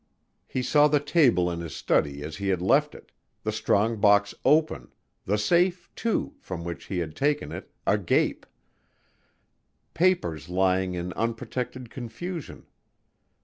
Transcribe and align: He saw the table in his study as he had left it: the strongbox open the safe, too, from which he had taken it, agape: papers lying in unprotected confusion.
He 0.47 0.63
saw 0.63 0.87
the 0.87 0.99
table 0.99 1.51
in 1.51 1.59
his 1.59 1.75
study 1.75 2.23
as 2.23 2.37
he 2.37 2.47
had 2.47 2.59
left 2.59 2.95
it: 2.95 3.11
the 3.43 3.51
strongbox 3.51 4.33
open 4.43 4.91
the 5.25 5.37
safe, 5.37 5.91
too, 5.95 6.33
from 6.39 6.63
which 6.63 6.85
he 6.85 6.97
had 6.97 7.15
taken 7.15 7.51
it, 7.51 7.69
agape: 7.85 8.47
papers 9.93 10.49
lying 10.49 10.95
in 10.95 11.13
unprotected 11.13 11.91
confusion. 11.91 12.65